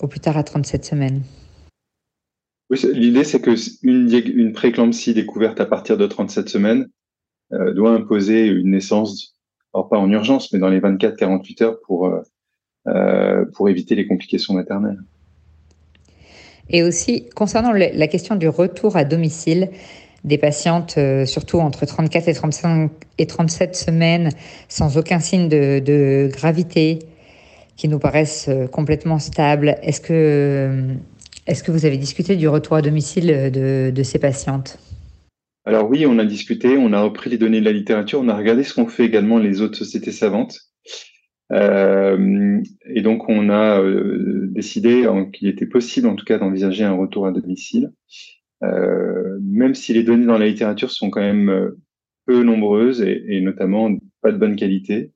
au 0.00 0.06
plus 0.06 0.20
tard 0.20 0.38
à 0.38 0.44
37 0.44 0.86
semaines. 0.86 1.20
L'idée 2.70 3.24
c'est 3.24 3.40
que 3.40 3.56
une, 3.82 4.08
une 4.08 4.52
prééclampsie 4.52 5.12
découverte 5.12 5.60
à 5.60 5.66
partir 5.66 5.98
de 5.98 6.06
37 6.06 6.48
semaines 6.48 6.86
euh, 7.52 7.72
doit 7.72 7.90
imposer 7.90 8.46
une 8.46 8.70
naissance, 8.70 9.36
alors 9.74 9.88
pas 9.88 9.98
en 9.98 10.08
urgence, 10.10 10.52
mais 10.52 10.60
dans 10.60 10.68
les 10.68 10.78
24-48 10.78 11.64
heures 11.64 11.80
pour, 11.84 12.06
euh, 12.06 12.20
euh, 12.20 12.22
pour 13.54 13.68
éviter 13.68 13.94
les 13.94 14.06
complications 14.06 14.54
maternelles. 14.54 15.00
Et 16.68 16.82
aussi, 16.82 17.28
concernant 17.34 17.72
la 17.72 18.06
question 18.06 18.36
du 18.36 18.48
retour 18.48 18.96
à 18.96 19.04
domicile 19.04 19.70
des 20.24 20.38
patientes, 20.38 20.98
surtout 21.24 21.58
entre 21.58 21.86
34 21.86 22.28
et 22.28 22.34
35 22.34 22.90
et 23.18 23.26
37 23.26 23.74
semaines, 23.74 24.28
sans 24.68 24.96
aucun 24.96 25.18
signe 25.18 25.48
de, 25.48 25.80
de 25.80 26.30
gravité, 26.32 27.00
qui 27.76 27.88
nous 27.88 27.98
paraissent 27.98 28.50
complètement 28.70 29.18
stables, 29.18 29.78
est-ce 29.82 30.00
que, 30.00 30.94
est-ce 31.46 31.62
que 31.62 31.72
vous 31.72 31.86
avez 31.86 31.96
discuté 31.96 32.36
du 32.36 32.46
retour 32.46 32.76
à 32.76 32.82
domicile 32.82 33.50
de, 33.52 33.90
de 33.90 34.02
ces 34.02 34.18
patientes? 34.18 34.78
Alors 35.64 35.88
oui, 35.88 36.06
on 36.06 36.18
a 36.18 36.24
discuté, 36.24 36.76
on 36.78 36.92
a 36.92 37.02
repris 37.02 37.30
les 37.30 37.38
données 37.38 37.60
de 37.60 37.64
la 37.64 37.72
littérature, 37.72 38.20
on 38.20 38.28
a 38.28 38.36
regardé 38.36 38.64
ce 38.64 38.74
qu'ont 38.74 38.86
fait 38.86 39.04
également 39.04 39.38
les 39.38 39.60
autres 39.60 39.76
sociétés 39.76 40.12
savantes. 40.12 40.69
Euh, 41.52 42.62
et 42.86 43.02
donc 43.02 43.28
on 43.28 43.50
a 43.50 43.80
euh, 43.80 44.46
décidé 44.50 45.06
qu'il 45.32 45.48
était 45.48 45.66
possible 45.66 46.06
en 46.06 46.14
tout 46.14 46.24
cas 46.24 46.38
d'envisager 46.38 46.84
un 46.84 46.92
retour 46.92 47.26
à 47.26 47.32
domicile, 47.32 47.92
euh, 48.62 49.38
même 49.42 49.74
si 49.74 49.92
les 49.92 50.04
données 50.04 50.26
dans 50.26 50.38
la 50.38 50.46
littérature 50.46 50.90
sont 50.90 51.10
quand 51.10 51.20
même 51.20 51.74
peu 52.26 52.42
nombreuses 52.42 53.02
et, 53.02 53.24
et, 53.28 53.40
notamment 53.40 53.90
pas 54.22 54.32
de 54.32 54.38
bonne 54.38 54.56
qualité. 54.56 55.12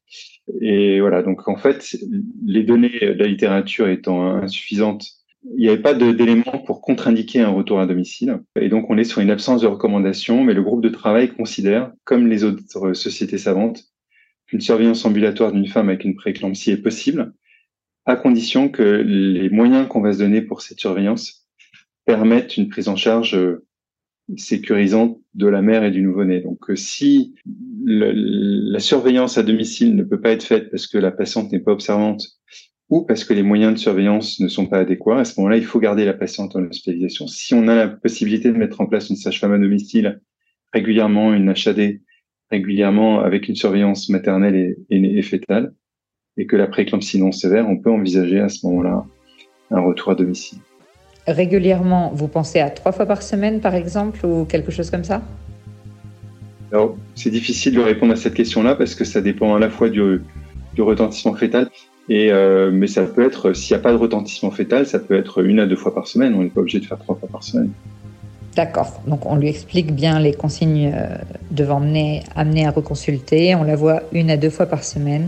Et 0.61 1.00
voilà, 1.00 1.23
donc 1.23 1.47
en 1.49 1.57
fait, 1.57 1.97
les 2.45 2.64
données 2.64 3.00
de 3.00 3.19
la 3.19 3.26
littérature 3.26 3.88
étant 3.88 4.26
insuffisantes 4.26 5.25
il 5.57 5.61
n'y 5.61 5.69
avait 5.69 5.83
pas 5.83 5.95
d'éléments 5.95 6.62
pour 6.64 6.81
contre-indiquer 6.81 7.41
un 7.41 7.50
retour 7.50 7.79
à 7.79 7.87
domicile. 7.87 8.41
Et 8.59 8.69
donc, 8.69 8.88
on 8.88 8.97
est 8.97 9.05
sur 9.05 9.21
une 9.21 9.31
absence 9.31 9.61
de 9.61 9.67
recommandation, 9.67 10.43
mais 10.43 10.55
le 10.55 10.62
groupe 10.62 10.83
de 10.83 10.88
travail 10.88 11.29
considère, 11.29 11.93
comme 12.05 12.29
les 12.29 12.45
autres 12.45 12.95
sociétés 12.95 13.38
savantes, 13.38 13.85
qu'une 14.54 14.61
surveillance 14.61 15.04
ambulatoire 15.04 15.50
d'une 15.50 15.66
femme 15.66 15.88
avec 15.88 16.04
une 16.04 16.14
prééclampsie 16.14 16.70
est 16.70 16.76
possible, 16.76 17.32
à 18.06 18.14
condition 18.14 18.68
que 18.68 18.82
les 19.04 19.50
moyens 19.50 19.88
qu'on 19.88 20.00
va 20.00 20.12
se 20.12 20.18
donner 20.18 20.42
pour 20.42 20.62
cette 20.62 20.78
surveillance 20.78 21.49
permettent 22.04 22.56
une 22.56 22.68
prise 22.68 22.87
en 22.87 22.94
charge 22.94 23.37
sécurisante 24.37 25.18
de 25.34 25.49
la 25.49 25.61
mère 25.61 25.82
et 25.82 25.90
du 25.90 26.02
nouveau-né. 26.02 26.40
Donc, 26.40 26.70
euh, 26.70 26.76
si 26.76 27.34
la 27.84 28.78
surveillance 28.78 29.38
à 29.38 29.42
domicile 29.42 29.96
ne 29.96 30.04
peut 30.04 30.20
pas 30.20 30.30
être 30.30 30.44
faite 30.44 30.70
parce 30.70 30.87
que 30.87 30.99
la 30.99 31.11
patiente 31.11 31.50
n'est 31.50 31.58
pas 31.58 31.73
observante 31.73 32.25
ou 32.90 33.02
parce 33.02 33.25
que 33.25 33.34
les 33.34 33.42
moyens 33.42 33.75
de 33.75 33.78
surveillance 33.78 34.38
ne 34.38 34.46
sont 34.46 34.66
pas 34.66 34.78
adéquats. 34.78 35.18
À 35.18 35.25
ce 35.25 35.40
moment-là, 35.40 35.56
il 35.56 35.64
faut 35.64 35.80
garder 35.80 36.04
la 36.04 36.14
patiente 36.14 36.54
en 36.54 36.62
hospitalisation. 36.62 37.26
Si 37.26 37.54
on 37.54 37.66
a 37.66 37.75
la 37.75 37.88
possibilité 37.88 38.52
de 38.52 38.56
mettre 38.56 38.80
en 38.80 38.87
place 38.87 39.11
une 39.11 39.16
sage-femme 39.16 39.52
à 39.52 39.58
domicile 39.58 40.20
régulièrement, 40.73 41.34
une 41.34 41.49
HAD 41.49 41.99
régulièrement 42.56 43.12
avec 43.28 43.40
une 43.50 43.58
surveillance 43.64 44.02
maternelle 44.16 44.56
et, 44.62 44.70
et, 44.94 45.18
et 45.18 45.23
fétale, 45.23 45.66
et 46.37 46.44
que 46.49 46.56
la 46.56 46.68
prééclampsie 46.75 47.18
non 47.25 47.32
sévère, 47.32 47.64
on 47.68 47.78
peut 47.82 47.92
envisager 47.99 48.40
à 48.40 48.49
ce 48.49 48.66
moment-là 48.66 49.04
un 49.70 49.80
retour 49.88 50.08
à 50.12 50.14
domicile. 50.14 50.58
Régulièrement, 51.26 52.04
vous 52.14 52.28
pensez 52.28 52.61
à 52.61 52.70
trois 52.78 52.92
fois 52.92 53.06
par 53.06 53.23
semaine, 53.23 53.56
par 53.61 53.75
exemple, 53.75 54.18
ou 54.26 54.44
quelque 54.44 54.73
chose 54.76 54.90
comme 54.90 55.04
ça? 55.04 55.23
Alors, 56.70 56.90
c'est 57.14 57.30
difficile 57.30 57.75
de 57.75 57.80
répondre 57.80 58.12
à 58.12 58.16
cette 58.16 58.34
question-là 58.34 58.75
parce 58.75 58.94
que 58.94 59.04
ça 59.04 59.20
dépend 59.20 59.54
à 59.54 59.61
la 59.66 59.70
fois 59.70 59.88
du, 59.88 60.20
du 60.75 60.82
retentissement 60.82 61.34
fœtal 61.34 61.70
et 62.08 62.26
euh, 62.30 62.70
mais 62.78 62.88
ça 62.88 63.04
peut 63.04 63.25
être, 63.25 63.52
s'il 63.52 63.75
n'y 63.75 63.80
a 63.80 63.82
pas 63.82 63.92
de 63.92 64.00
retentissement 64.06 64.50
fœtal, 64.50 64.82
ça 64.84 64.99
peut 64.99 65.16
être 65.23 65.42
une 65.50 65.61
à 65.61 65.66
deux 65.66 65.80
fois 65.82 65.94
par 65.94 66.06
semaine. 66.06 66.34
On 66.34 66.42
n'est 66.42 66.54
pas 66.56 66.61
obligé 66.61 66.80
de 66.80 66.87
faire 66.90 66.99
trois 66.99 67.16
fois 67.20 67.28
par 67.28 67.42
semaine. 67.42 67.70
D'accord. 68.56 69.00
Donc 69.06 69.26
on 69.26 69.37
lui 69.37 69.49
explique 69.49 69.92
bien 69.92 70.20
les 70.20 70.32
consignes 70.32 70.92
euh, 70.94 71.16
devant 71.50 71.78
amener, 71.78 72.23
amener 72.37 72.66
à 72.66 72.70
reconsulter. 72.70 73.54
On 73.54 73.64
la 73.64 73.75
voit 73.75 74.02
une 74.12 74.30
à 74.30 74.37
deux 74.37 74.50
fois 74.50 74.66
par 74.66 74.84
semaine. 74.84 75.26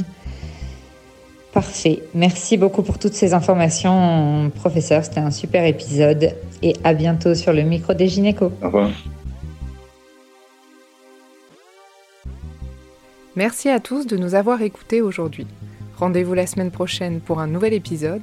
Parfait. 1.52 2.02
Merci 2.14 2.56
beaucoup 2.56 2.82
pour 2.82 2.98
toutes 2.98 3.14
ces 3.14 3.34
informations, 3.34 4.50
professeur. 4.54 5.04
C'était 5.04 5.20
un 5.20 5.30
super 5.30 5.64
épisode. 5.64 6.34
Et 6.62 6.74
à 6.84 6.94
bientôt 6.94 7.34
sur 7.34 7.52
le 7.52 7.62
micro 7.62 7.94
des 7.94 8.08
gynécos. 8.08 8.52
Au 8.62 8.66
revoir. 8.66 8.90
Merci 13.34 13.68
à 13.68 13.80
tous 13.80 14.06
de 14.06 14.16
nous 14.16 14.34
avoir 14.34 14.62
écoutés 14.62 15.02
aujourd'hui. 15.02 15.46
Rendez-vous 15.98 16.34
la 16.34 16.46
semaine 16.46 16.70
prochaine 16.70 17.20
pour 17.20 17.40
un 17.40 17.46
nouvel 17.46 17.72
épisode. 17.72 18.22